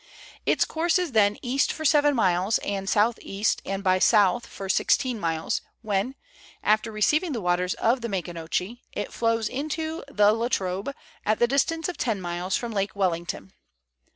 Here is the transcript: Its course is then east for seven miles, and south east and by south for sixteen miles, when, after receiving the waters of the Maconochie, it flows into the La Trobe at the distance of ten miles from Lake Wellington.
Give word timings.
Its 0.47 0.65
course 0.65 0.97
is 0.97 1.11
then 1.11 1.37
east 1.43 1.71
for 1.71 1.85
seven 1.85 2.15
miles, 2.15 2.57
and 2.65 2.89
south 2.89 3.19
east 3.21 3.61
and 3.67 3.83
by 3.83 3.99
south 3.99 4.47
for 4.47 4.67
sixteen 4.67 5.19
miles, 5.19 5.61
when, 5.83 6.15
after 6.63 6.91
receiving 6.91 7.33
the 7.33 7.39
waters 7.39 7.75
of 7.75 8.01
the 8.01 8.07
Maconochie, 8.09 8.81
it 8.93 9.13
flows 9.13 9.47
into 9.47 10.03
the 10.07 10.33
La 10.33 10.47
Trobe 10.47 10.89
at 11.23 11.37
the 11.37 11.47
distance 11.47 11.87
of 11.87 11.97
ten 11.97 12.19
miles 12.19 12.57
from 12.57 12.71
Lake 12.71 12.95
Wellington. 12.95 13.53